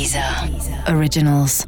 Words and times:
Deezer 0.00 0.24
Originals. 0.96 1.66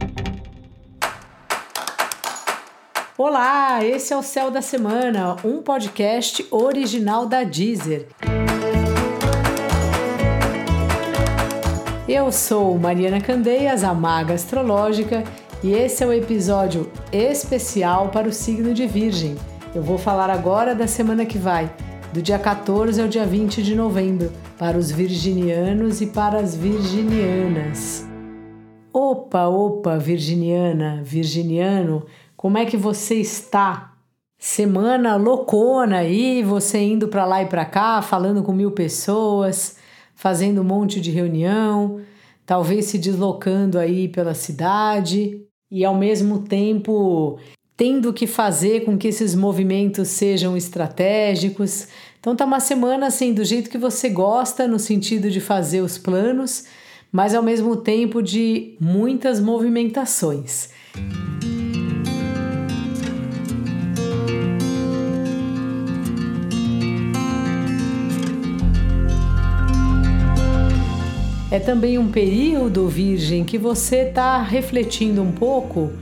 Olá, 3.19 3.85
esse 3.85 4.15
é 4.15 4.17
o 4.17 4.23
Céu 4.23 4.51
da 4.51 4.63
Semana, 4.63 5.37
um 5.45 5.61
podcast 5.61 6.47
original 6.51 7.27
da 7.27 7.45
Deezer. 7.45 8.09
Eu 12.09 12.33
sou 12.33 12.79
Mariana 12.79 13.21
Candeias, 13.21 13.85
a 13.85 13.93
maga 13.93 14.33
astrológica, 14.33 15.23
e 15.63 15.75
esse 15.75 16.03
é 16.03 16.07
o 16.07 16.13
episódio 16.15 16.91
especial 17.13 18.09
para 18.09 18.29
o 18.29 18.33
signo 18.33 18.73
de 18.73 18.87
Virgem. 18.87 19.37
Eu 19.75 19.83
vou 19.83 19.99
falar 19.99 20.31
agora 20.31 20.75
da 20.75 20.87
semana 20.87 21.27
que 21.27 21.37
vai, 21.37 21.71
do 22.15 22.23
dia 22.23 22.39
14 22.39 22.99
ao 22.99 23.09
dia 23.09 23.27
20 23.27 23.63
de 23.63 23.75
novembro, 23.75 24.33
para 24.57 24.79
os 24.79 24.91
virginianos 24.91 26.01
e 26.01 26.07
para 26.07 26.39
as 26.39 26.57
virginianas. 26.57 28.11
Opa, 28.95 29.47
opa, 29.47 29.97
virginiana, 29.97 31.01
virginiano, 31.03 32.05
como 32.37 32.59
é 32.59 32.67
que 32.67 32.77
você 32.77 33.15
está? 33.15 33.95
Semana 34.39 35.17
loucona 35.17 35.99
aí, 35.99 36.43
você 36.43 36.79
indo 36.79 37.09
para 37.09 37.25
lá 37.25 37.43
e 37.43 37.47
para 37.47 37.65
cá, 37.65 38.03
falando 38.03 38.43
com 38.43 38.53
mil 38.53 38.73
pessoas, 38.73 39.79
fazendo 40.15 40.61
um 40.61 40.65
monte 40.65 41.01
de 41.01 41.11
reunião, 41.11 42.03
talvez 42.45 42.85
se 42.85 42.99
deslocando 42.99 43.79
aí 43.79 44.09
pela 44.09 44.35
cidade 44.35 45.43
e 45.71 45.87
ao 45.87 45.95
mesmo 45.95 46.41
tempo 46.41 47.39
tendo 47.75 48.13
que 48.13 48.27
fazer 48.27 48.85
com 48.85 48.99
que 48.99 49.09
esses 49.09 49.35
movimentos 49.35 50.09
sejam 50.09 50.55
estratégicos. 50.55 51.89
Então 52.21 52.37
tá 52.37 52.45
uma 52.45 52.61
semana 52.61 53.07
assim 53.07 53.33
do 53.33 53.43
jeito 53.43 53.71
que 53.71 53.79
você 53.79 54.11
gosta, 54.11 54.69
no 54.69 54.79
sentido 54.79 55.31
de 55.31 55.41
fazer 55.41 55.81
os 55.81 55.97
planos, 55.97 56.67
mas 57.13 57.35
ao 57.35 57.43
mesmo 57.43 57.77
tempo 57.77 58.23
de 58.23 58.75
muitas 58.81 59.39
movimentações. 59.39 60.71
É 71.51 71.59
também 71.59 71.99
um 71.99 72.11
período, 72.11 72.89
Virgem, 72.89 73.45
que 73.45 73.59
você 73.59 74.09
está 74.09 74.43
refletindo 74.43 75.21
um 75.21 75.31
pouco 75.31 75.93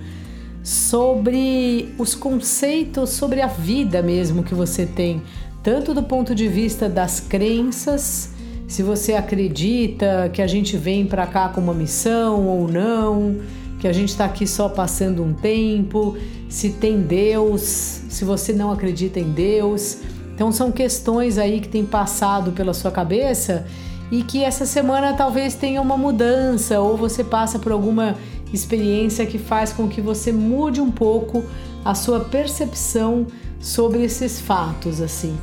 sobre 0.63 1.93
os 1.99 2.15
conceitos 2.15 3.11
sobre 3.11 3.41
a 3.41 3.49
vida 3.49 4.01
mesmo 4.01 4.45
que 4.45 4.55
você 4.55 4.87
tem, 4.87 5.21
tanto 5.63 5.93
do 5.93 6.05
ponto 6.05 6.37
de 6.37 6.47
vista 6.47 6.89
das 6.89 7.19
crenças, 7.19 8.31
se 8.71 8.85
você 8.85 9.15
acredita 9.15 10.31
que 10.33 10.41
a 10.41 10.47
gente 10.47 10.77
vem 10.77 11.05
para 11.05 11.27
cá 11.27 11.49
com 11.49 11.61
uma 11.61 11.75
missão 11.75 12.47
ou 12.47 12.69
não, 12.69 13.41
que 13.81 13.89
a 13.89 13.93
gente 13.93 14.11
está 14.11 14.25
aqui 14.25 14.47
só 14.47 14.69
passando 14.69 15.25
um 15.25 15.35
tempo, 15.35 16.17
se 16.49 16.71
tem 16.71 17.01
Deus, 17.01 17.63
se 17.63 18.25
você 18.25 18.53
não 18.53 18.71
acredita 18.71 19.19
em 19.19 19.33
Deus. 19.33 19.99
Então 20.33 20.53
são 20.53 20.71
questões 20.71 21.37
aí 21.37 21.61
que 21.61 21.69
tem 21.69 21.85
passado 21.85 22.53
pela 22.53 22.73
sua 22.73 22.93
cabeça 22.93 23.67
e 24.09 24.23
que 24.23 24.45
essa 24.45 24.65
semana 24.65 25.15
talvez 25.15 25.57
tenha 25.57 25.83
uma 25.83 25.97
mudança 25.97 26.79
ou 26.79 26.97
você 26.97 27.25
passa 27.25 27.59
por 27.59 27.73
alguma 27.73 28.15
experiência 28.53 29.27
que 29.27 29.37
faz 29.37 29.73
com 29.73 29.89
que 29.89 30.01
você 30.01 30.31
mude 30.31 30.81
um 30.81 30.93
pouco 30.93 31.43
a 31.85 31.93
sua 31.93 32.21
percepção 32.21 33.27
sobre 33.59 34.05
esses 34.05 34.41
fatos 34.41 35.01
assim. 35.01 35.37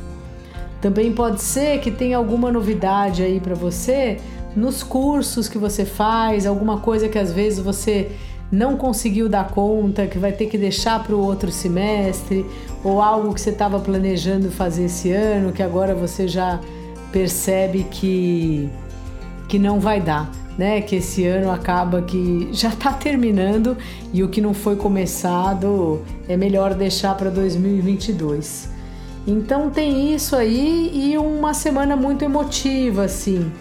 Também 0.81 1.11
pode 1.11 1.41
ser 1.41 1.79
que 1.79 1.89
tenha 1.89 2.17
alguma 2.17 2.51
novidade 2.51 3.23
aí 3.23 3.39
para 3.39 3.55
você 3.55 4.17
nos 4.55 4.83
cursos 4.83 5.47
que 5.47 5.57
você 5.57 5.85
faz, 5.85 6.45
alguma 6.45 6.79
coisa 6.79 7.07
que 7.07 7.17
às 7.17 7.31
vezes 7.31 7.59
você 7.59 8.09
não 8.51 8.77
conseguiu 8.77 9.27
dar 9.27 9.49
conta, 9.49 10.07
que 10.07 10.17
vai 10.17 10.31
ter 10.31 10.47
que 10.47 10.57
deixar 10.57 11.03
para 11.03 11.15
o 11.15 11.19
outro 11.19 11.51
semestre, 11.51 12.45
ou 12.83 13.01
algo 13.01 13.33
que 13.33 13.41
você 13.41 13.49
estava 13.49 13.79
planejando 13.79 14.49
fazer 14.49 14.85
esse 14.85 15.11
ano, 15.11 15.51
que 15.51 15.61
agora 15.61 15.93
você 15.93 16.27
já 16.27 16.59
percebe 17.11 17.85
que, 17.89 18.69
que 19.47 19.59
não 19.59 19.79
vai 19.79 19.99
dar, 19.99 20.31
né? 20.57 20.81
Que 20.81 20.97
esse 20.97 21.25
ano 21.25 21.51
acaba 21.51 22.01
que 22.01 22.49
já 22.51 22.69
está 22.69 22.93
terminando 22.93 23.77
e 24.13 24.23
o 24.23 24.29
que 24.29 24.39
não 24.39 24.53
foi 24.53 24.75
começado 24.75 26.01
é 26.27 26.37
melhor 26.37 26.73
deixar 26.73 27.15
para 27.15 27.29
2022. 27.29 28.76
Então 29.27 29.69
tem 29.69 30.15
isso 30.15 30.37
aí 30.37 30.89
e 30.93 31.17
uma 31.17 31.53
semana 31.53 31.97
muito 31.97 32.23
emotiva, 32.23 33.03
assim, 33.03 33.51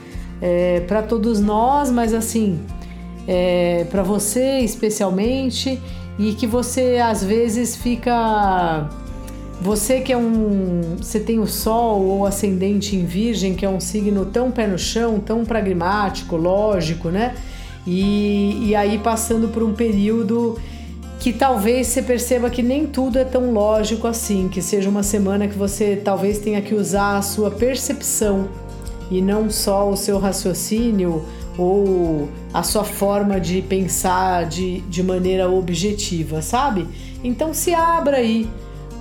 é, 0.40 0.80
para 0.80 1.02
todos 1.02 1.40
nós, 1.40 1.90
mas 1.90 2.14
assim, 2.14 2.60
é, 3.26 3.84
para 3.90 4.04
você 4.04 4.60
especialmente, 4.60 5.80
e 6.18 6.34
que 6.34 6.46
você 6.46 6.98
às 7.02 7.24
vezes 7.24 7.74
fica 7.74 8.88
você 9.60 10.00
que 10.00 10.12
é 10.12 10.16
um. 10.16 10.96
Você 10.98 11.18
tem 11.18 11.38
o 11.40 11.46
Sol 11.46 12.02
ou 12.02 12.26
ascendente 12.26 12.94
em 12.94 13.04
Virgem, 13.04 13.54
que 13.54 13.64
é 13.64 13.68
um 13.68 13.80
signo 13.80 14.26
tão 14.26 14.50
pé 14.50 14.66
no 14.66 14.78
chão, 14.78 15.18
tão 15.18 15.44
pragmático, 15.44 16.36
lógico, 16.36 17.08
né? 17.08 17.34
E, 17.86 18.68
e 18.68 18.74
aí 18.74 18.98
passando 18.98 19.48
por 19.48 19.62
um 19.62 19.72
período 19.72 20.58
que 21.18 21.32
talvez 21.32 21.88
você 21.88 22.02
perceba 22.02 22.50
que 22.50 22.62
nem 22.62 22.86
tudo 22.86 23.18
é 23.18 23.24
tão 23.24 23.52
lógico 23.52 24.06
assim, 24.06 24.48
que 24.48 24.60
seja 24.62 24.88
uma 24.88 25.02
semana 25.02 25.48
que 25.48 25.56
você 25.56 25.96
talvez 25.96 26.38
tenha 26.38 26.60
que 26.60 26.74
usar 26.74 27.16
a 27.16 27.22
sua 27.22 27.50
percepção 27.50 28.48
e 29.10 29.20
não 29.20 29.50
só 29.50 29.88
o 29.88 29.96
seu 29.96 30.18
raciocínio 30.18 31.24
ou 31.58 32.28
a 32.52 32.62
sua 32.62 32.84
forma 32.84 33.40
de 33.40 33.62
pensar 33.62 34.46
de, 34.46 34.80
de 34.82 35.02
maneira 35.02 35.50
objetiva, 35.50 36.42
sabe? 36.42 36.86
Então 37.24 37.54
se 37.54 37.72
abra 37.74 38.18
aí 38.18 38.48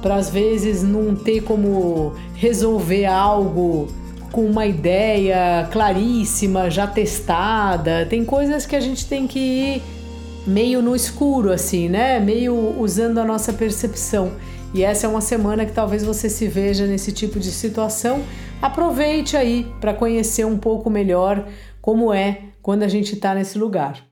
para 0.02 0.16
às 0.16 0.30
vezes 0.30 0.84
não 0.84 1.16
ter 1.16 1.42
como 1.42 2.14
resolver 2.36 3.06
algo 3.06 3.88
com 4.32 4.46
uma 4.46 4.66
ideia 4.66 5.68
claríssima, 5.72 6.70
já 6.70 6.86
testada. 6.86 8.06
Tem 8.06 8.24
coisas 8.24 8.66
que 8.66 8.76
a 8.76 8.80
gente 8.80 9.06
tem 9.06 9.26
que 9.28 9.40
ir 9.40 9.84
meio 10.46 10.82
no 10.82 10.96
escuro, 10.96 11.52
assim, 11.52 11.90
né? 11.90 12.20
Meio 12.20 12.80
usando 12.80 13.20
a 13.20 13.26
nossa 13.26 13.52
percepção. 13.52 14.34
E 14.74 14.84
essa 14.84 15.08
é 15.08 15.10
uma 15.10 15.22
semana 15.22 15.66
que 15.66 15.72
talvez 15.72 16.04
você 16.04 16.30
se 16.30 16.48
veja 16.48 16.86
nesse 16.86 17.12
tipo 17.12 17.40
de 17.40 17.52
situação. 17.52 18.22
Aproveite 18.62 19.38
aí 19.38 19.66
para 19.80 19.94
conhecer 19.94 20.46
um 20.46 20.58
pouco 20.58 20.90
melhor 20.90 21.48
como 21.82 22.14
é 22.14 22.40
quando 22.62 22.84
a 22.84 22.88
gente 22.88 23.14
está 23.14 23.34
nesse 23.34 23.58
lugar. 23.58 24.06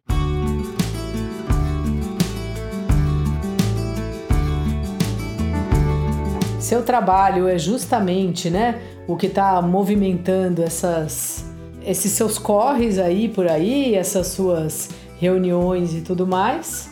Seu 6.59 6.81
trabalho 6.81 7.47
é 7.47 7.57
justamente, 7.57 8.49
né, 8.49 8.81
o 9.05 9.17
que 9.17 9.27
está 9.27 9.61
movimentando 9.61 10.63
essas, 10.63 11.45
esses 11.85 12.13
seus 12.13 12.39
corres 12.39 12.97
aí 12.97 13.27
por 13.27 13.47
aí, 13.49 13.95
essas 13.95 14.27
suas 14.27 14.89
reuniões 15.19 15.93
e 15.93 16.01
tudo 16.01 16.27
mais. 16.27 16.91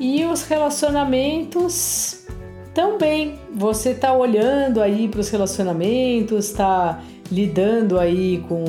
E 0.00 0.24
os 0.24 0.42
relacionamentos 0.42 2.26
também. 2.74 3.40
Você 3.54 3.90
está 3.90 4.12
olhando 4.12 4.80
aí 4.80 5.08
para 5.08 5.20
os 5.20 5.28
relacionamentos, 5.28 6.46
está 6.46 7.02
lidando 7.30 7.98
aí 7.98 8.44
com 8.48 8.64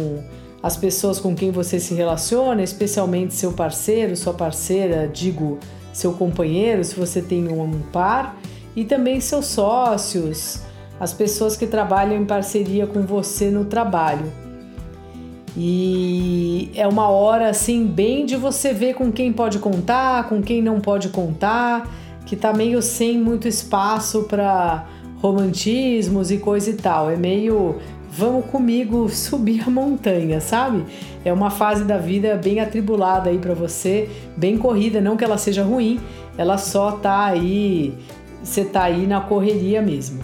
as 0.63 0.75
pessoas 0.75 1.19
com 1.19 1.35
quem 1.35 1.51
você 1.51 1.79
se 1.79 1.93
relaciona, 1.93 2.63
especialmente 2.63 3.33
seu 3.33 3.53
parceiro, 3.53 4.15
sua 4.15 4.33
parceira, 4.33 5.07
digo, 5.07 5.59
seu 5.93 6.13
companheiro, 6.13 6.83
se 6.83 6.95
você 6.95 7.21
tem 7.21 7.47
um 7.47 7.81
par 7.93 8.35
e 8.75 8.83
também 8.83 9.21
seus 9.21 9.45
sócios, 9.45 10.61
as 10.99 11.13
pessoas 11.13 11.55
que 11.55 11.65
trabalham 11.65 12.15
em 12.15 12.25
parceria 12.25 12.85
com 12.87 13.03
você 13.03 13.49
no 13.49 13.65
trabalho. 13.65 14.48
E 15.57 16.71
é 16.75 16.87
uma 16.87 17.09
hora 17.09 17.49
assim 17.49 17.85
bem 17.85 18.25
de 18.25 18.35
você 18.35 18.73
ver 18.73 18.93
com 18.93 19.11
quem 19.11 19.33
pode 19.33 19.59
contar, 19.59 20.27
com 20.29 20.41
quem 20.41 20.61
não 20.61 20.79
pode 20.79 21.09
contar, 21.09 21.89
que 22.25 22.35
tá 22.35 22.53
meio 22.53 22.81
sem 22.81 23.19
muito 23.19 23.47
espaço 23.47 24.23
para 24.23 24.85
romantismos 25.21 26.31
e 26.31 26.37
coisa 26.37 26.69
e 26.69 26.75
tal. 26.75 27.09
É 27.09 27.15
meio 27.15 27.77
vamos 28.11 28.45
comigo 28.45 29.07
subir 29.13 29.63
a 29.67 29.69
montanha, 29.69 30.39
sabe? 30.39 30.85
É 31.23 31.31
uma 31.31 31.49
fase 31.49 31.83
da 31.83 31.97
vida 31.97 32.35
bem 32.35 32.59
atribulada 32.59 33.29
aí 33.29 33.37
para 33.37 33.53
você, 33.53 34.09
bem 34.35 34.57
corrida, 34.57 35.01
não 35.01 35.17
que 35.17 35.23
ela 35.23 35.37
seja 35.37 35.63
ruim, 35.63 35.99
ela 36.37 36.57
só 36.57 36.93
tá 36.93 37.25
aí 37.25 37.97
você 38.43 38.63
tá 38.63 38.83
aí 38.83 39.05
na 39.05 39.21
correria 39.21 39.81
mesmo. 39.81 40.19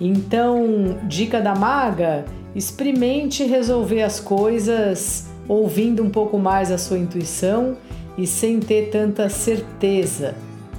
Então, 0.00 0.98
dica 1.04 1.40
da 1.40 1.54
maga: 1.54 2.24
experimente 2.54 3.44
resolver 3.44 4.02
as 4.02 4.20
coisas 4.20 5.26
ouvindo 5.48 6.02
um 6.02 6.10
pouco 6.10 6.38
mais 6.38 6.70
a 6.70 6.78
sua 6.78 6.98
intuição 6.98 7.76
e 8.16 8.26
sem 8.26 8.60
ter 8.60 8.90
tanta 8.90 9.28
certeza 9.28 10.34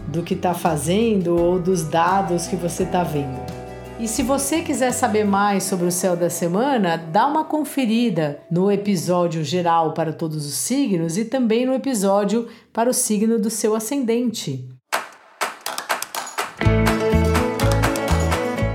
do 0.08 0.22
que 0.22 0.34
está 0.34 0.54
fazendo 0.54 1.36
ou 1.36 1.60
dos 1.60 1.84
dados 1.84 2.48
que 2.48 2.56
você 2.56 2.84
está 2.84 3.04
vendo. 3.04 3.42
E 4.00 4.08
se 4.08 4.24
você 4.24 4.62
quiser 4.62 4.92
saber 4.92 5.24
mais 5.24 5.64
sobre 5.64 5.86
o 5.86 5.92
céu 5.92 6.16
da 6.16 6.30
semana, 6.30 6.98
dá 6.98 7.28
uma 7.28 7.46
conferida 7.46 8.40
no 8.52 8.72
episódio 8.72 9.44
geral 9.44 9.94
para 9.94 10.12
todos 10.12 10.46
os 10.46 10.56
signos 10.56 11.18
e 11.18 11.26
também 11.26 11.66
no 11.66 11.74
episódio 11.74 12.48
para 12.72 12.90
o 12.90 12.94
signo 12.94 13.40
do 13.40 13.50
seu 13.50 13.76
ascendente. 13.76 14.68